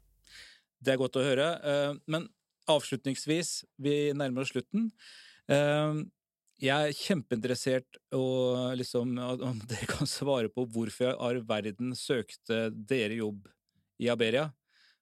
Det 0.80 0.94
er 0.94 1.00
godt 1.00 1.18
å 1.20 1.24
høre. 1.24 1.50
Eh, 1.60 1.98
men 2.10 2.28
avslutningsvis, 2.70 3.60
vi 3.82 4.12
nærmer 4.16 4.44
oss 4.44 4.52
slutten. 4.54 4.90
Eh, 5.50 6.00
jeg 6.60 6.90
er 6.90 6.96
kjempeinteressert 6.96 8.00
og 8.16 8.76
liksom, 8.76 9.16
om 9.16 9.62
dere 9.70 9.88
kan 9.88 10.08
svare 10.08 10.52
på 10.52 10.66
hvorfor 10.68 11.16
all 11.16 11.40
verden 11.48 11.94
søkte 11.96 12.68
dere 12.72 13.20
jobb 13.20 13.48
i 14.00 14.10
Aberia. 14.12 14.50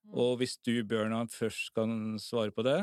Mm. 0.06 0.14
Og 0.22 0.38
hvis 0.40 0.56
du, 0.62 0.76
Bjørnar, 0.86 1.30
først 1.32 1.74
kan 1.76 2.16
svare 2.22 2.54
på 2.54 2.64
det? 2.66 2.80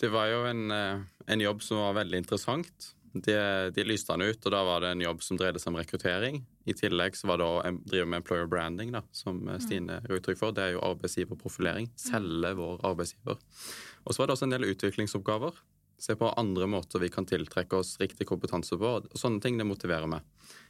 Det 0.00 0.08
var 0.12 0.28
jo 0.30 0.44
en, 0.48 0.70
eh, 0.72 1.04
en 1.28 1.44
jobb 1.44 1.64
som 1.64 1.80
var 1.82 1.98
veldig 2.02 2.22
interessant. 2.24 2.92
De, 3.12 3.34
de 3.76 3.84
lyste 3.84 4.14
han 4.14 4.24
ut, 4.24 4.40
og 4.40 4.54
da 4.54 4.62
var 4.64 4.80
det 4.84 4.94
en 4.94 5.04
jobb 5.04 5.22
som 5.24 5.36
dreide 5.36 5.60
seg 5.60 5.72
om 5.72 5.78
rekruttering. 5.80 6.40
I 6.64 6.74
tillegg 6.78 7.18
så 7.18 7.28
var 7.28 7.42
det 7.42 7.48
å 7.48 7.60
drive 7.84 8.06
med 8.08 8.22
employer 8.22 8.48
branding, 8.48 8.94
da, 8.94 9.02
som 9.12 9.42
eh, 9.44 9.58
mm. 9.58 9.64
Stine 9.66 10.00
ga 10.06 10.16
uttrykk 10.16 10.40
for. 10.40 10.56
Det 10.56 10.64
er 10.64 10.74
jo 10.76 10.86
arbeidsgiverprofilering. 10.86 11.90
Mm. 11.90 12.00
Selge 12.06 12.54
vår 12.62 12.80
arbeidsgiver. 12.88 13.42
Og 14.02 14.14
så 14.14 14.22
var 14.22 14.30
det 14.30 14.36
også 14.38 14.48
en 14.48 14.56
del 14.56 14.70
utviklingsoppgaver. 14.70 15.60
Se 16.02 16.16
på 16.18 16.32
andre 16.40 16.66
måter 16.66 16.98
vi 16.98 17.12
kan 17.14 17.26
tiltrekke 17.28 17.78
oss 17.78 17.94
riktig 18.00 18.26
kompetanse 18.26 18.74
på. 18.78 18.96
og 18.98 19.18
Sånne 19.18 19.42
ting 19.44 19.60
det 19.60 19.68
motiverer 19.68 20.08
meg. 20.10 20.24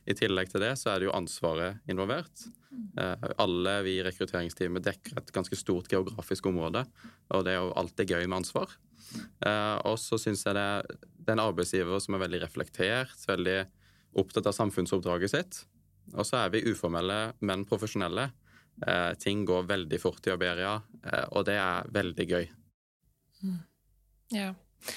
I 0.05 0.17
tillegg 0.19 0.51
til 0.53 0.65
det 0.65 0.75
så 0.81 0.91
er 0.93 1.01
det 1.01 1.09
jo 1.09 1.15
ansvaret 1.17 1.79
involvert. 1.89 2.47
Mm. 2.69 2.87
Eh, 3.01 3.29
alle 3.41 3.79
vi 3.87 3.97
i 4.01 4.05
rekrutteringsteamet 4.05 4.85
dekker 4.85 5.23
et 5.23 5.33
ganske 5.33 5.57
stort 5.57 5.89
geografisk 5.93 6.51
område, 6.51 6.85
og 7.33 7.47
det 7.47 7.55
er 7.55 7.63
jo 7.63 7.77
alltid 7.81 8.17
gøy 8.17 8.27
med 8.27 8.43
ansvar. 8.43 8.75
Eh, 9.47 9.76
og 9.88 9.99
så 10.00 10.19
syns 10.21 10.45
jeg 10.47 10.57
det, 10.57 10.66
det 11.23 11.33
er 11.33 11.37
en 11.37 11.45
arbeidsgiver 11.45 12.02
som 12.02 12.16
er 12.16 12.25
veldig 12.25 12.42
reflektert, 12.45 13.16
veldig 13.28 13.59
opptatt 14.23 14.49
av 14.50 14.57
samfunnsoppdraget 14.57 15.35
sitt. 15.35 15.61
Og 16.12 16.26
så 16.28 16.42
er 16.42 16.52
vi 16.54 16.64
uformelle, 16.69 17.21
men 17.40 17.66
profesjonelle. 17.69 18.31
Eh, 18.87 19.12
ting 19.23 19.45
går 19.49 19.69
veldig 19.69 20.00
fort 20.00 20.26
i 20.26 20.35
Aberia, 20.35 20.81
eh, 21.04 21.25
og 21.31 21.47
det 21.49 21.57
er 21.61 21.88
veldig 21.92 22.28
gøy. 22.28 22.50
Mm. 23.42 23.59
Ja. 24.33 24.52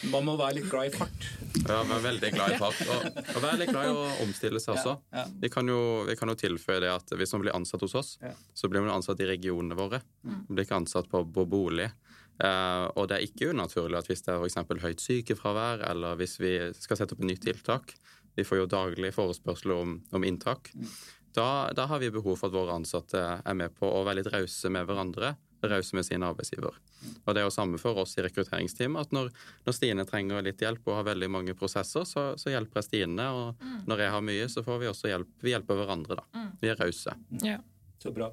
Man 0.09 0.25
må 0.25 0.33
være 0.39 0.57
litt 0.57 0.69
glad 0.71 0.89
i 0.89 0.95
fart. 0.95 1.25
Ja, 1.61 1.83
være 1.85 2.01
veldig 2.07 2.29
glad 2.33 2.55
i 2.55 2.57
fart. 2.57 2.79
Og, 2.89 3.19
og 3.35 3.43
være 3.43 3.59
litt 3.61 3.69
glad 3.69 3.85
i 3.85 3.93
å 3.93 4.05
omstille 4.23 4.61
seg 4.61 4.79
også. 4.79 4.95
Ja, 5.13 5.21
ja. 5.21 5.25
Vi, 5.43 5.51
kan 5.53 5.69
jo, 5.69 5.79
vi, 6.07 6.15
kan 6.17 6.31
jo, 6.31 6.37
tilføye 6.39 6.79
det 6.81 6.89
at 6.89 7.13
hvis 7.19 7.35
man 7.35 7.43
blir 7.43 7.53
ansatt 7.53 7.85
hos 7.85 7.93
oss, 7.99 8.15
ja. 8.23 8.33
så 8.57 8.69
blir 8.71 8.81
man 8.81 8.95
ansatt 8.95 9.21
i 9.21 9.29
regionene 9.29 9.77
våre. 9.77 10.01
Mm. 10.25 10.39
Man 10.47 10.57
blir 10.57 10.65
ikke 10.65 10.79
ansatt 10.81 11.09
på, 11.11 11.21
på 11.35 11.45
bolig. 11.51 11.91
Uh, 12.35 12.91
og 12.99 13.07
det 13.07 13.15
er 13.15 13.27
ikke 13.29 13.53
unaturlig 13.53 13.95
at 13.95 14.09
hvis 14.11 14.25
det 14.25 14.33
er 14.33 14.41
f.eks. 14.43 14.81
høyt 14.83 15.03
sykefravær, 15.03 15.85
eller 15.87 16.17
hvis 16.19 16.35
vi 16.41 16.57
skal 16.75 16.99
sette 16.99 17.15
opp 17.15 17.21
et 17.23 17.29
nytt 17.29 17.45
tiltak 17.47 17.93
Vi 18.35 18.43
får 18.43 18.59
jo 18.59 18.65
daglig 18.67 19.13
forespørsler 19.15 19.79
om, 19.79 19.93
om 20.11 20.23
inntak. 20.27 20.73
Mm. 20.75 20.89
Da, 21.35 21.71
da, 21.75 21.85
har 21.87 21.99
vi 21.99 22.11
behov 22.11 22.35
for 22.39 22.49
at 22.49 22.55
våre 22.55 22.75
ansatte 22.75 23.21
er 23.39 23.55
med 23.55 23.71
på 23.75 23.87
å 23.87 24.03
være 24.03 24.21
litt 24.21 24.31
rause 24.33 24.71
med 24.71 24.87
hverandre. 24.87 25.33
Rause 25.63 25.95
med 25.95 26.05
sin 26.05 26.23
arbeidsgiver. 26.23 26.75
Og 27.23 27.31
det 27.31 27.41
er 27.41 27.47
jo 27.47 27.53
samme 27.55 27.79
for 27.79 27.97
oss 28.03 28.17
i 28.19 28.23
rekrutteringsteamet 28.25 29.07
at 29.07 29.15
når, 29.15 29.31
når, 29.65 29.77
Stine 29.77 30.05
trenger 30.07 30.43
litt 30.45 30.61
hjelp 30.61 30.83
og 30.87 30.99
har 30.99 31.07
veldig 31.09 31.31
mange 31.31 31.55
prosesser, 31.57 32.03
så, 32.07 32.27
så 32.39 32.51
hjelper 32.51 32.81
jeg 32.81 32.89
Stine. 32.89 33.31
Og 33.31 33.63
mm. 33.63 33.81
når 33.87 34.05
jeg 34.05 34.15
har 34.17 34.27
mye, 34.29 34.51
så 34.51 34.63
får 34.67 34.83
vi 34.83 34.91
også 34.91 35.11
hjelp. 35.11 35.33
Vi 35.43 35.55
hjelper 35.55 35.79
hverandre, 35.79 36.19
da. 36.19 36.27
Mm. 36.35 36.53
Vi 36.61 36.71
er 36.71 36.79
rause. 36.83 37.17
Ja. 37.43 37.59
Så 38.03 38.15
bra. 38.15 38.31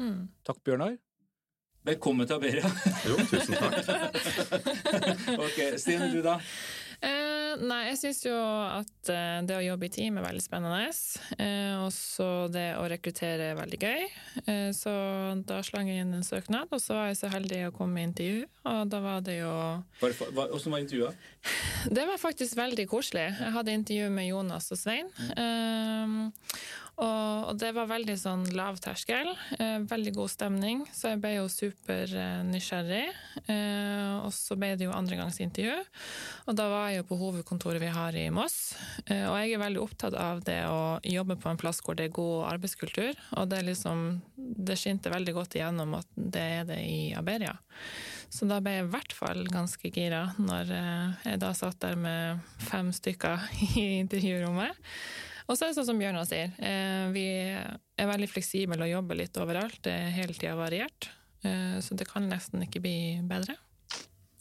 Mm. 0.00 0.28
Takk, 0.48 0.64
Bjørnar. 0.64 0.96
Velkommen 1.82 2.28
til 2.30 2.38
Aberia. 2.38 2.68
jo, 3.08 3.16
tusen 3.26 3.56
takk. 3.58 3.74
ok, 5.46 5.56
Stine, 5.82 6.12
du 6.12 6.20
da? 6.22 6.36
Eh, 7.02 7.56
nei, 7.58 7.80
jeg 7.88 7.96
syns 7.98 8.20
jo 8.22 8.36
at 8.38 9.10
eh, 9.10 9.40
det 9.42 9.56
å 9.56 9.64
jobbe 9.64 9.88
i 9.88 9.90
team 9.90 10.20
er 10.20 10.22
veldig 10.22 10.44
spennende. 10.44 10.92
Eh, 11.42 11.74
og 11.82 11.90
så 11.90 12.46
det 12.54 12.68
å 12.78 12.84
rekruttere 12.86 13.48
er 13.50 13.58
veldig 13.58 13.80
gøy. 13.82 14.04
Eh, 14.44 14.68
så 14.78 14.92
da 15.42 15.58
slang 15.66 15.90
jeg 15.90 16.04
inn 16.04 16.14
en 16.14 16.22
søknad, 16.22 16.70
og 16.70 16.78
så 16.84 17.00
var 17.00 17.10
jeg 17.10 17.18
så 17.24 17.32
heldig 17.34 17.64
å 17.66 17.74
komme 17.74 17.98
i 17.98 18.06
intervju. 18.06 18.46
Og 18.70 18.92
da 18.92 19.02
var 19.02 19.26
det 19.26 19.40
jo 19.40 19.50
Hvordan 20.04 20.76
var 20.76 20.84
intervjuet? 20.84 21.26
Det 21.90 22.06
var 22.12 22.22
faktisk 22.22 22.54
veldig 22.62 22.86
koselig. 22.94 23.26
Jeg 23.42 23.56
hadde 23.58 23.74
intervju 23.74 24.14
med 24.14 24.30
Jonas 24.30 24.70
og 24.70 24.78
Svein. 24.78 25.10
Mm. 25.34 26.30
Og, 27.00 27.56
det 27.56 27.70
var 27.72 27.88
veldig 27.88 28.14
sånn 28.20 28.42
lav 28.56 28.76
terskel. 28.82 29.30
Eh, 29.56 29.78
veldig 29.88 30.12
god 30.16 30.30
stemning, 30.32 30.82
så 30.92 31.12
jeg 31.12 31.20
ble 31.22 31.32
jo 31.38 31.46
supernysgjerrig. 31.50 33.04
Eh, 33.46 34.12
og 34.20 34.28
så 34.36 34.56
ble 34.60 34.74
det 34.76 34.86
jo 34.86 34.94
andregangsintervju, 34.94 35.78
og 36.46 36.58
da 36.58 36.68
var 36.68 36.90
jeg 36.90 37.00
jo 37.00 37.08
på 37.08 37.18
hovedkontoret 37.22 37.82
vi 37.82 37.92
har 37.92 38.18
i 38.18 38.26
Moss. 38.34 38.74
Eh, 39.06 39.24
og 39.24 39.38
jeg 39.40 39.54
er 39.54 39.64
veldig 39.64 39.82
opptatt 39.82 40.16
av 40.20 40.44
det 40.44 40.60
å 40.68 41.00
jobbe 41.06 41.38
på 41.40 41.50
en 41.52 41.60
plass 41.60 41.80
hvor 41.84 41.96
det 41.98 42.10
er 42.10 42.16
god 42.18 42.52
arbeidskultur, 42.52 43.16
og 43.38 43.48
det, 43.48 43.62
er 43.62 43.68
liksom, 43.70 44.06
det 44.36 44.78
skinte 44.80 45.12
veldig 45.12 45.36
godt 45.40 45.58
igjennom 45.58 45.96
at 45.98 46.12
det 46.16 46.46
er 46.60 46.68
det 46.68 46.80
i 46.84 47.02
Aberia. 47.16 47.56
Så 48.32 48.48
da 48.48 48.60
ble 48.64 48.78
jeg 48.78 48.86
i 48.86 48.92
hvert 48.92 49.12
fall 49.16 49.42
ganske 49.52 49.90
gira 49.92 50.22
når 50.40 50.70
jeg 50.72 51.40
da 51.42 51.50
satt 51.56 51.82
der 51.84 51.98
med 52.00 52.40
fem 52.70 52.88
stykker 52.96 53.44
i 53.80 53.86
intervjurommet. 53.98 54.76
Og 55.52 55.58
så 55.58 55.66
er 55.66 55.72
det 55.72 55.76
sånn 55.76 55.90
som 55.90 55.98
Bjørnar 56.00 56.24
sier, 56.24 56.54
eh, 56.64 57.10
vi 57.12 57.26
er 57.52 58.08
veldig 58.08 58.28
fleksible 58.30 58.80
og 58.80 58.88
jobber 58.88 59.18
litt 59.20 59.36
overalt. 59.36 59.82
Det 59.84 59.92
er 59.92 60.14
hele 60.16 60.32
tida 60.32 60.54
variert. 60.56 61.10
Eh, 61.44 61.76
så 61.84 61.98
det 61.98 62.08
kan 62.08 62.24
nesten 62.30 62.64
ikke 62.64 62.80
bli 62.80 62.96
bedre. 63.28 63.58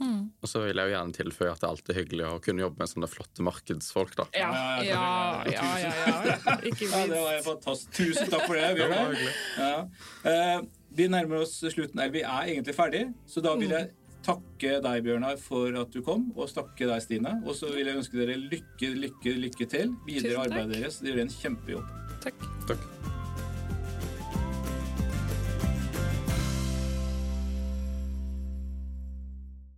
Mm. 0.01 0.32
Og 0.41 0.50
så 0.50 0.63
vil 0.63 0.80
jeg 0.80 0.89
jo 0.89 0.94
gjerne 0.96 1.13
tilføye 1.13 1.51
at 1.51 1.60
det 1.60 1.68
er 1.68 1.74
alltid 1.75 1.98
hyggelig 2.00 2.25
å 2.30 2.38
kunne 2.41 2.63
jobbe 2.63 2.82
med 2.82 2.89
sånne 2.89 3.10
flotte 3.12 3.44
markedsfolk, 3.46 4.15
da. 4.18 4.25
Ja, 4.39 4.51
ja, 4.88 5.03
ja. 5.51 5.65
ja, 5.84 5.91
ja, 5.91 6.56
Ikke 6.72 6.88
minst. 6.88 6.96
Ja, 6.96 7.03
det 7.12 7.20
var 7.27 7.44
fantastisk. 7.46 7.91
Tusen 8.00 8.32
takk 8.32 8.48
for 8.48 8.58
det, 8.58 8.72
Bjørnar. 8.80 9.20
Ja. 9.60 9.75
Uh, 10.24 10.63
vi 10.96 11.12
nærmer 11.12 11.44
oss 11.44 11.60
slutten. 11.60 12.00
Eller 12.00 12.15
vi 12.15 12.24
er 12.24 12.53
egentlig 12.56 12.77
ferdig, 12.80 13.03
så 13.30 13.44
da 13.46 13.53
vil 13.60 13.75
jeg 13.75 13.91
takke 14.25 14.78
deg, 14.84 15.04
Bjørnar, 15.06 15.38
for 15.42 15.82
at 15.82 15.94
du 15.94 16.01
kom, 16.06 16.30
og 16.36 16.51
takke 16.54 16.90
deg, 16.90 17.04
Stine. 17.04 17.38
Og 17.46 17.58
så 17.58 17.72
vil 17.74 17.90
jeg 17.90 18.01
ønske 18.01 18.20
dere 18.22 18.40
lykke, 18.40 18.94
lykke, 19.06 19.38
lykke 19.48 19.70
til 19.72 19.96
videre 20.08 20.38
i 20.38 20.42
arbeidet 20.48 20.78
deres. 20.78 21.01
Dere 21.04 21.22
gjør 21.22 21.28
en 21.28 21.38
kjempejobb. 21.38 21.96
Takk. 22.22 22.50
Takk. 22.70 23.00